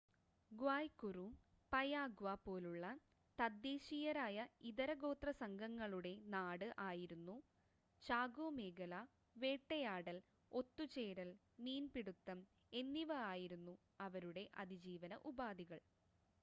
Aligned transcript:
ഗ്വായ് 0.51 0.87
കുറു 0.93 1.25
Payagua 1.71 2.29
പോലുള്ള 2.45 2.85
തദ്ദേശീയരായ 3.39 4.37
ഇതര 4.69 4.93
ഗോത്ര 4.99 5.31
സംഘങ്ങളുടെ 5.39 6.13
നാട് 6.33 6.65
ആയിരുന്നു 6.85 7.35
ചാകോ 8.03 8.47
മേഖല 8.57 8.95
വേട്ടയാടൽ 9.35 10.17
ഒത്തുചേരൽ 10.51 11.31
മീൻപിടുത്തം 11.65 12.41
എന്നിവ 12.73 13.11
ആയിരുന്നു 13.29 13.75
അവരുടെ 14.07 14.45
അതിജീവന 14.63 15.13
ഉപാധികൾ 15.25 15.81